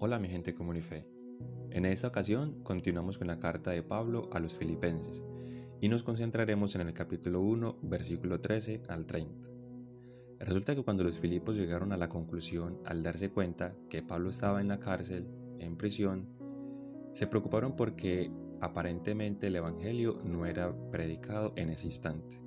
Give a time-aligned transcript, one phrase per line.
[0.00, 0.82] Hola mi gente común.
[1.70, 5.22] En esta ocasión continuamos con la carta de Pablo a los filipenses
[5.80, 9.48] y nos concentraremos en el capítulo 1, versículo 13 al 30.
[10.40, 14.60] Resulta que cuando los filipos llegaron a la conclusión al darse cuenta que Pablo estaba
[14.60, 15.28] en la cárcel,
[15.60, 16.26] en prisión,
[17.12, 22.42] se preocuparon porque aparentemente el Evangelio no era predicado en ese instante.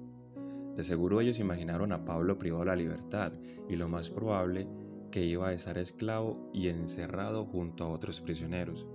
[0.75, 3.31] De seguro ellos imaginaron a Pablo privado de la libertad
[3.69, 4.67] y lo más probable
[5.11, 8.85] que iba a estar esclavo y encerrado junto a otros prisioneros,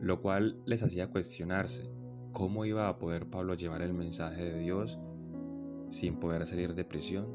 [0.00, 1.88] lo cual les hacía cuestionarse
[2.32, 4.98] cómo iba a poder Pablo llevar el mensaje de Dios
[5.88, 7.26] sin poder salir de prisión.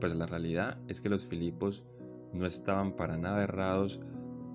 [0.00, 1.84] Pues la realidad es que los Filipos
[2.32, 4.00] no estaban para nada errados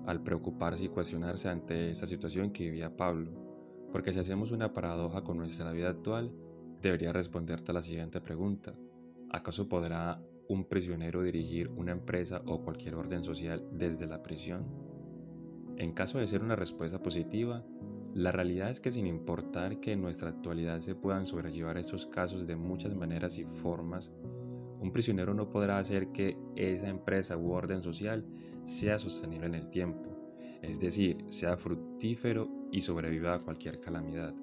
[0.06, 3.30] al preocuparse y cuestionarse ante esta situación que vivía Pablo,
[3.92, 6.32] porque si hacemos una paradoja con nuestra vida actual,
[6.80, 8.74] debería responderte a la siguiente pregunta.
[9.30, 14.66] ¿Acaso podrá un prisionero dirigir una empresa o cualquier orden social desde la prisión?
[15.76, 17.64] En caso de ser una respuesta positiva,
[18.14, 22.46] la realidad es que sin importar que en nuestra actualidad se puedan sobrellevar estos casos
[22.46, 24.10] de muchas maneras y formas,
[24.80, 28.24] un prisionero no podrá hacer que esa empresa u orden social
[28.64, 30.08] sea sostenible en el tiempo,
[30.62, 34.34] es decir, sea fructífero y sobreviva a cualquier calamidad.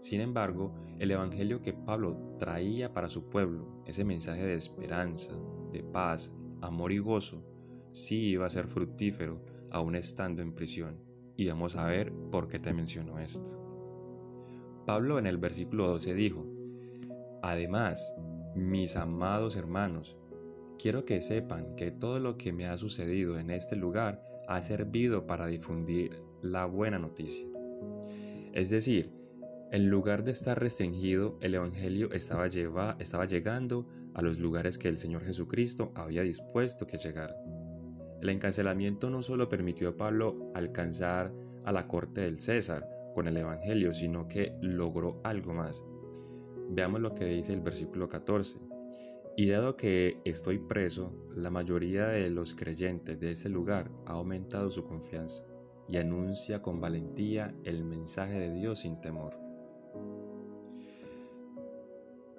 [0.00, 5.32] Sin embargo, el Evangelio que Pablo traía para su pueblo, ese mensaje de esperanza,
[5.72, 7.44] de paz, amor y gozo,
[7.90, 11.00] sí iba a ser fructífero aún estando en prisión.
[11.36, 13.56] Y vamos a ver por qué te menciono esto.
[14.86, 16.46] Pablo en el versículo 12 dijo,
[17.42, 18.14] Además,
[18.54, 20.16] mis amados hermanos,
[20.78, 25.26] quiero que sepan que todo lo que me ha sucedido en este lugar ha servido
[25.26, 27.46] para difundir la buena noticia.
[28.52, 29.17] Es decir,
[29.70, 35.24] en lugar de estar restringido, el Evangelio estaba, llegando a los lugares que el Señor
[35.24, 37.34] Jesucristo había dispuesto que llegara.
[38.22, 41.32] El encarcelamiento no solo permitió a Pablo alcanzar
[41.64, 45.84] a la corte del César con el Evangelio, sino que logró algo más.
[46.70, 48.58] Veamos lo que dice el versículo 14.
[49.36, 54.70] Y dado que estoy preso, la mayoría de los creyentes de ese lugar ha aumentado
[54.70, 55.44] su confianza
[55.88, 59.47] y anuncia con valentía el mensaje de Dios sin temor.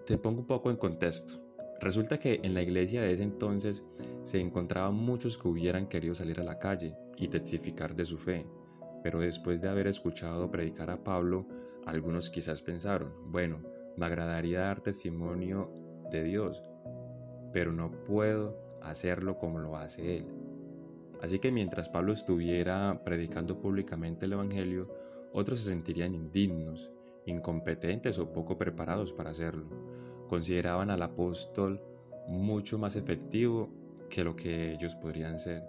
[0.09, 1.36] Te pongo un poco en contexto.
[1.80, 3.84] Resulta que en la iglesia de ese entonces
[4.24, 8.47] se encontraban muchos que hubieran querido salir a la calle y testificar de su fe,
[9.03, 11.46] pero después de haber escuchado predicar a Pablo,
[11.86, 13.59] algunos quizás pensaron, bueno,
[13.97, 15.72] me agradaría dar testimonio
[16.09, 16.64] de Dios,
[17.53, 20.26] pero no puedo hacerlo como lo hace Él.
[21.22, 24.91] Así que mientras Pablo estuviera predicando públicamente el Evangelio,
[25.34, 26.90] otros se sentirían indignos
[27.28, 29.88] incompetentes o poco preparados para hacerlo.
[30.29, 31.81] Consideraban al apóstol
[32.28, 33.73] mucho más efectivo
[34.09, 35.63] que lo que ellos podrían ser.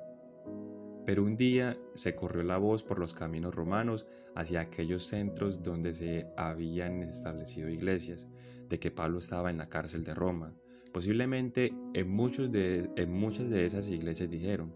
[1.06, 5.94] Pero un día se corrió la voz por los caminos romanos hacia aquellos centros donde
[5.94, 8.28] se habían establecido iglesias,
[8.68, 10.54] de que Pablo estaba en la cárcel de Roma.
[10.92, 14.74] Posiblemente en, muchos de, en muchas de esas iglesias dijeron,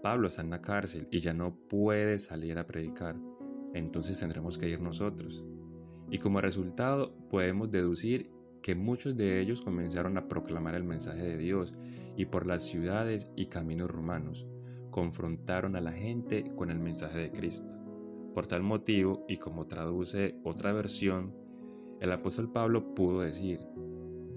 [0.00, 3.16] Pablo está en la cárcel y ya no puede salir a predicar,
[3.72, 5.44] entonces tendremos que ir nosotros
[6.10, 8.30] y como resultado podemos deducir
[8.64, 11.74] que muchos de ellos comenzaron a proclamar el mensaje de Dios
[12.16, 14.46] y por las ciudades y caminos romanos
[14.90, 17.78] confrontaron a la gente con el mensaje de Cristo.
[18.32, 21.34] Por tal motivo, y como traduce otra versión,
[22.00, 23.60] el apóstol Pablo pudo decir,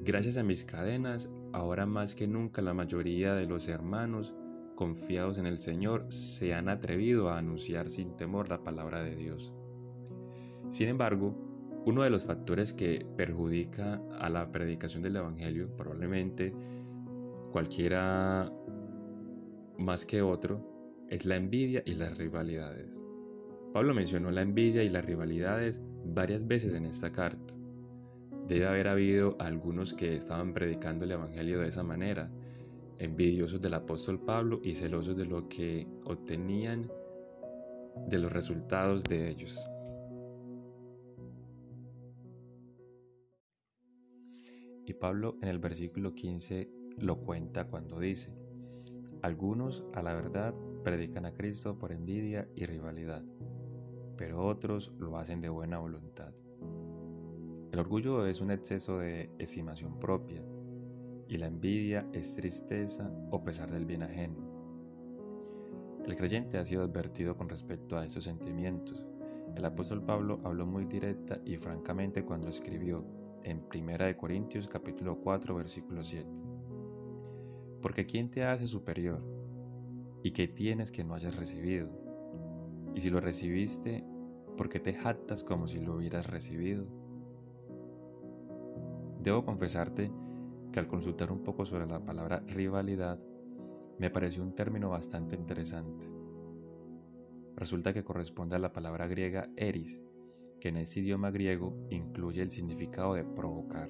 [0.01, 4.35] gracias a mis cadenas, ahora más que nunca la mayoría de los hermanos
[4.75, 9.53] confiados en el Señor se han atrevido a anunciar sin temor la palabra de Dios.
[10.69, 11.46] Sin embargo,
[11.87, 16.53] uno de los factores que perjudica a la predicación del Evangelio, probablemente
[17.53, 18.51] cualquiera
[19.77, 23.01] más que otro, es la envidia y las rivalidades.
[23.71, 27.53] Pablo mencionó la envidia y las rivalidades varias veces en esta carta.
[28.49, 32.29] Debe haber habido algunos que estaban predicando el Evangelio de esa manera,
[32.99, 36.91] envidiosos del apóstol Pablo y celosos de lo que obtenían
[38.09, 39.69] de los resultados de ellos.
[44.87, 48.33] Y Pablo en el versículo 15 lo cuenta cuando dice,
[49.21, 53.21] algunos a la verdad predican a Cristo por envidia y rivalidad,
[54.15, 56.33] pero otros lo hacen de buena voluntad.
[57.73, 60.41] El orgullo es un exceso de estimación propia
[61.27, 64.37] y la envidia es tristeza o pesar del bien ajeno.
[66.05, 69.05] El creyente ha sido advertido con respecto a estos sentimientos.
[69.53, 73.03] El apóstol Pablo habló muy directa y francamente cuando escribió,
[73.47, 76.29] en 1 Corintios capítulo 4 versículo 7.
[77.81, 79.23] Porque ¿quién te hace superior?
[80.21, 81.89] ¿Y qué tienes que no hayas recibido?
[82.93, 84.03] Y si lo recibiste,
[84.57, 86.87] ¿por qué te jactas como si lo hubieras recibido?
[89.21, 90.11] Debo confesarte
[90.73, 93.17] que al consultar un poco sobre la palabra rivalidad,
[93.97, 96.05] me pareció un término bastante interesante.
[97.55, 100.01] Resulta que corresponde a la palabra griega eris,
[100.59, 103.89] que en este idioma griego incluye el significado de provocar,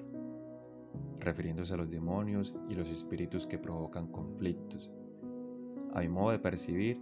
[1.18, 4.92] refiriéndose a los demonios y los espíritus que provocan conflictos.
[5.94, 7.00] A mi modo de percibir,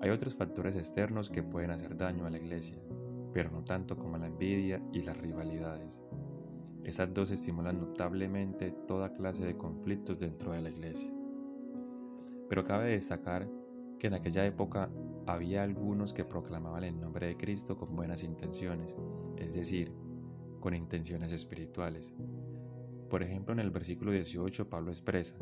[0.00, 2.78] hay otros factores externos que pueden hacer daño a la iglesia,
[3.32, 6.00] pero no tanto como la envidia y las rivalidades.
[6.84, 11.12] Estas dos estimulan notablemente toda clase de conflictos dentro de la iglesia.
[12.48, 13.48] Pero cabe destacar
[14.00, 14.90] que en aquella época
[15.26, 18.96] había algunos que proclamaban el nombre de Cristo con buenas intenciones,
[19.36, 19.92] es decir,
[20.58, 22.12] con intenciones espirituales.
[23.08, 25.36] Por ejemplo, en el versículo 18 Pablo expresa,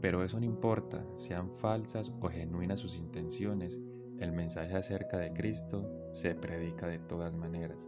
[0.00, 3.78] pero eso no importa, sean falsas o genuinas sus intenciones,
[4.18, 7.86] el mensaje acerca de Cristo se predica de todas maneras,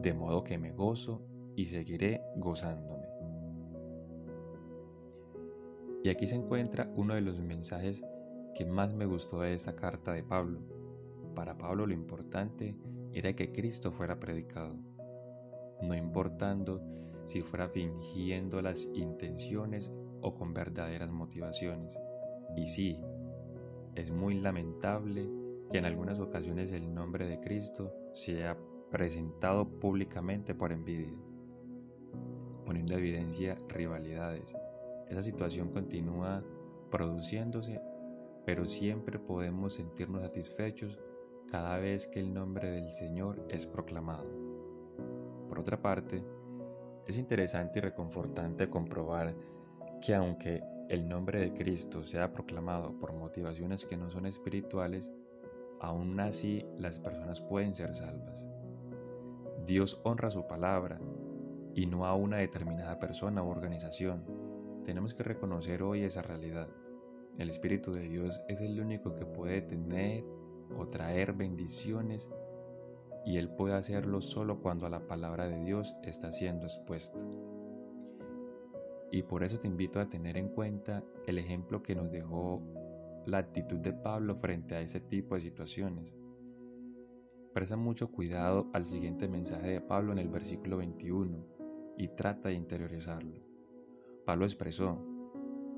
[0.00, 1.26] de modo que me gozo
[1.56, 3.08] y seguiré gozándome.
[6.04, 8.04] Y aquí se encuentra uno de los mensajes
[8.54, 10.60] que más me gustó de esta carta de Pablo.
[11.34, 12.76] Para Pablo lo importante
[13.12, 14.76] era que Cristo fuera predicado,
[15.82, 16.82] no importando
[17.24, 19.90] si fuera fingiendo las intenciones
[20.20, 21.98] o con verdaderas motivaciones.
[22.56, 23.00] Y sí,
[23.94, 25.28] es muy lamentable
[25.70, 28.56] que en algunas ocasiones el nombre de Cristo sea
[28.90, 31.14] presentado públicamente por envidia,
[32.64, 34.54] poniendo en evidencia rivalidades,
[35.08, 36.44] esa situación continúa
[36.90, 37.80] produciéndose,
[38.44, 40.98] pero siempre podemos sentirnos satisfechos
[41.50, 44.28] cada vez que el nombre del Señor es proclamado.
[45.48, 46.24] Por otra parte,
[47.06, 49.34] es interesante y reconfortante comprobar
[50.00, 55.12] que aunque el nombre de Cristo sea proclamado por motivaciones que no son espirituales,
[55.80, 58.46] aún así las personas pueden ser salvas.
[59.66, 61.00] Dios honra su palabra
[61.74, 64.24] y no a una determinada persona u organización,
[64.84, 66.68] tenemos que reconocer hoy esa realidad.
[67.38, 70.24] El Espíritu de Dios es el único que puede tener
[70.76, 72.28] o traer bendiciones
[73.24, 77.18] y Él puede hacerlo solo cuando la palabra de Dios está siendo expuesta.
[79.10, 82.62] Y por eso te invito a tener en cuenta el ejemplo que nos dejó
[83.26, 86.14] la actitud de Pablo frente a ese tipo de situaciones.
[87.52, 91.46] Presta mucho cuidado al siguiente mensaje de Pablo en el versículo 21
[91.96, 93.40] y trata de interiorizarlo.
[94.26, 95.13] Pablo expresó,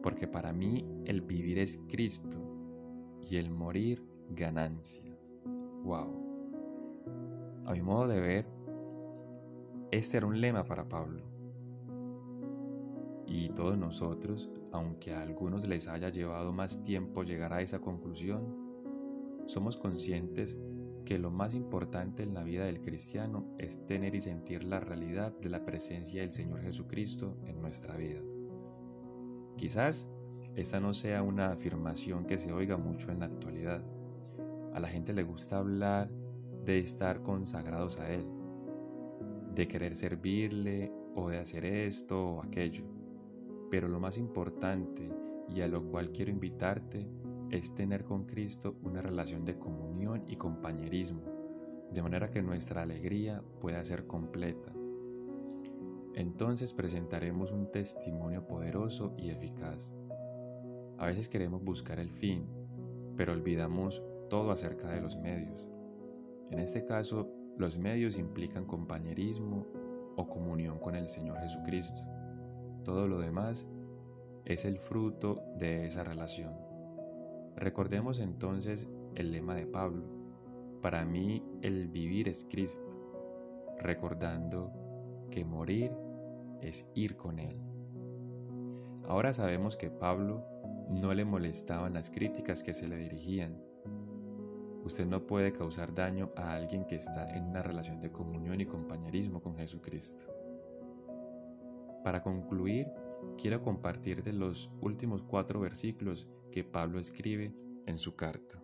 [0.06, 2.38] porque para mí el vivir es Cristo
[3.28, 5.18] y el morir ganancia.
[5.82, 7.64] Wow.
[7.64, 8.46] A mi modo de ver,
[9.90, 11.24] este era un lema para Pablo.
[13.26, 18.46] Y todos nosotros, aunque a algunos les haya llevado más tiempo llegar a esa conclusión,
[19.46, 20.56] somos conscientes
[21.04, 25.36] que lo más importante en la vida del cristiano es tener y sentir la realidad
[25.40, 28.20] de la presencia del Señor Jesucristo en nuestra vida.
[29.56, 30.06] Quizás
[30.54, 33.82] esta no sea una afirmación que se oiga mucho en la actualidad.
[34.74, 36.10] A la gente le gusta hablar
[36.64, 38.26] de estar consagrados a Él,
[39.54, 42.84] de querer servirle o de hacer esto o aquello.
[43.70, 45.10] Pero lo más importante
[45.48, 47.08] y a lo cual quiero invitarte
[47.50, 51.22] es tener con Cristo una relación de comunión y compañerismo,
[51.92, 54.72] de manera que nuestra alegría pueda ser completa
[56.16, 59.92] entonces presentaremos un testimonio poderoso y eficaz.
[60.96, 62.48] A veces queremos buscar el fin,
[63.16, 65.68] pero olvidamos todo acerca de los medios.
[66.50, 69.66] En este caso, los medios implican compañerismo
[70.16, 72.00] o comunión con el Señor Jesucristo.
[72.82, 73.66] Todo lo demás
[74.46, 76.54] es el fruto de esa relación.
[77.56, 80.06] Recordemos entonces el lema de Pablo.
[80.80, 82.88] Para mí el vivir es Cristo,
[83.80, 84.72] recordando
[85.30, 85.92] que morir
[86.60, 87.60] es ir con Él.
[89.04, 90.44] Ahora sabemos que Pablo
[90.88, 93.60] no le molestaban las críticas que se le dirigían.
[94.84, 98.66] Usted no puede causar daño a alguien que está en una relación de comunión y
[98.66, 100.32] compañerismo con Jesucristo.
[102.04, 102.86] Para concluir,
[103.36, 107.52] quiero compartirte los últimos cuatro versículos que Pablo escribe
[107.86, 108.62] en su carta.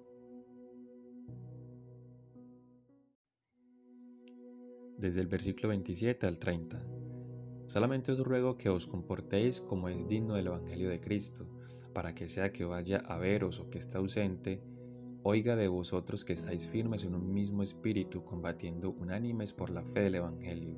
[4.97, 7.02] Desde el versículo 27 al 30.
[7.67, 11.47] Solamente os ruego que os comportéis como es digno del Evangelio de Cristo,
[11.93, 14.63] para que sea que vaya a veros o que esté ausente,
[15.23, 20.01] oiga de vosotros que estáis firmes en un mismo espíritu, combatiendo unánimes por la fe
[20.01, 20.77] del Evangelio,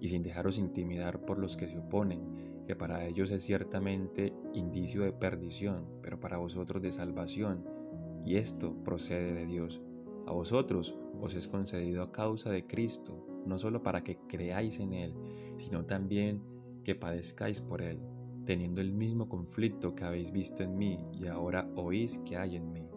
[0.00, 5.02] y sin dejaros intimidar por los que se oponen, que para ellos es ciertamente indicio
[5.02, 7.64] de perdición, pero para vosotros de salvación,
[8.24, 9.80] y esto procede de Dios,
[10.26, 14.92] A vosotros os es concedido a causa de Cristo, no solo para que creáis en
[14.92, 15.14] Él,
[15.56, 16.42] sino también
[16.84, 18.00] que padezcáis por Él,
[18.44, 22.72] teniendo el mismo conflicto que habéis visto en mí y ahora oís que hay en
[22.72, 22.88] mí.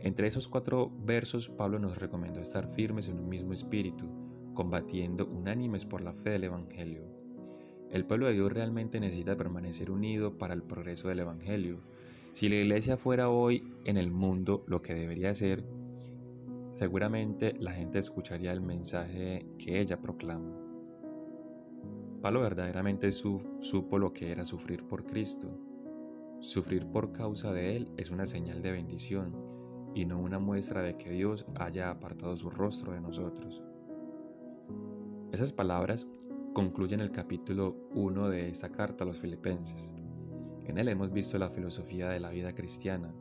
[0.00, 4.06] Entre esos cuatro versos, Pablo nos recomendó estar firmes en un mismo espíritu,
[4.54, 7.02] combatiendo unánimes por la fe del Evangelio.
[7.90, 11.80] El pueblo de Dios realmente necesita permanecer unido para el progreso del Evangelio.
[12.32, 15.64] Si la iglesia fuera hoy en el mundo lo que debería ser,
[16.76, 20.54] seguramente la gente escucharía el mensaje que ella proclama.
[22.20, 25.58] Pablo verdaderamente supo lo que era sufrir por Cristo.
[26.40, 29.34] Sufrir por causa de Él es una señal de bendición
[29.94, 33.62] y no una muestra de que Dios haya apartado su rostro de nosotros.
[35.32, 36.06] Esas palabras
[36.52, 39.94] concluyen el capítulo 1 de esta carta a los filipenses.
[40.66, 43.14] En él hemos visto la filosofía de la vida cristiana.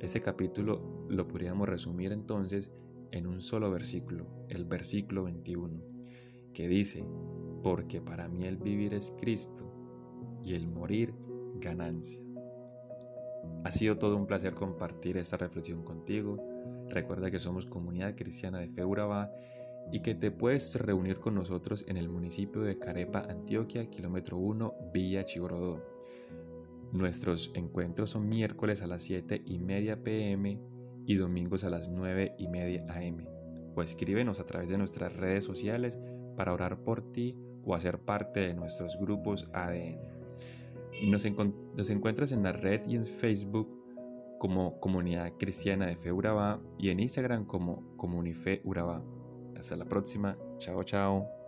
[0.00, 2.70] Este capítulo lo podríamos resumir entonces
[3.12, 5.82] en un solo versículo, el versículo 21,
[6.54, 7.04] que dice,
[7.62, 9.70] porque para mí el vivir es Cristo
[10.44, 11.14] y el morir
[11.56, 12.22] ganancia.
[13.64, 16.38] Ha sido todo un placer compartir esta reflexión contigo.
[16.88, 19.30] Recuerda que somos comunidad cristiana de Feuraba
[19.92, 24.74] y que te puedes reunir con nosotros en el municipio de Carepa, Antioquia, kilómetro 1,
[24.92, 25.84] Villa Chibrodó.
[26.92, 30.58] Nuestros encuentros son miércoles a las 7 y media pm
[31.10, 33.26] y domingos a las 9 y media am.
[33.74, 35.98] O escríbenos a través de nuestras redes sociales
[36.36, 39.98] para orar por ti o hacer parte de nuestros grupos ADN.
[41.08, 41.26] Nos,
[41.76, 43.76] nos encuentras en la red y en Facebook
[44.38, 49.02] como Comunidad Cristiana de Fe Urabá y en Instagram como Comunife Urabá.
[49.56, 50.38] Hasta la próxima.
[50.58, 51.39] Chao, chao.